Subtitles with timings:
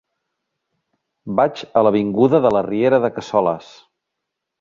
[1.39, 3.69] Vaig a l'avinguda de la Riera de Cassoles.